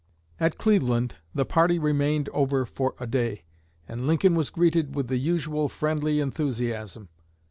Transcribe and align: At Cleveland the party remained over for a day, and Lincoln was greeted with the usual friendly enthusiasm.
At 0.39 0.57
Cleveland 0.57 1.17
the 1.35 1.45
party 1.45 1.77
remained 1.77 2.27
over 2.29 2.65
for 2.65 2.95
a 2.99 3.05
day, 3.05 3.43
and 3.87 4.07
Lincoln 4.07 4.33
was 4.33 4.49
greeted 4.49 4.95
with 4.95 5.09
the 5.09 5.17
usual 5.19 5.69
friendly 5.69 6.19
enthusiasm. 6.19 7.09